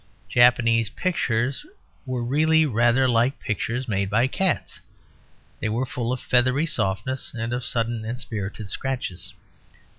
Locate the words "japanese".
0.29-0.89